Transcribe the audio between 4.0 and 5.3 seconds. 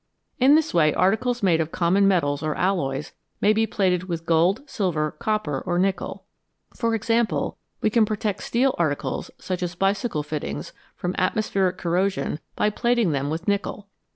with gold, silver,